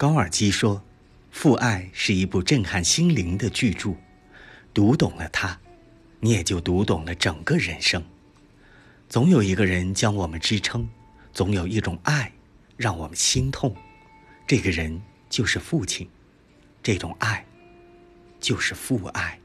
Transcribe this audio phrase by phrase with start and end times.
[0.00, 0.82] 高尔基说，
[1.30, 3.94] 父爱是一部震撼心灵的巨著，
[4.72, 5.60] 读懂了它，
[6.20, 8.02] 你也就读懂了整个人生。
[9.10, 10.88] 总有一个人将我们支撑，
[11.34, 12.32] 总有一种爱
[12.78, 13.76] 让我们心痛，
[14.46, 16.08] 这个人就是父亲，
[16.82, 17.44] 这种爱
[18.40, 19.39] 就是父爱。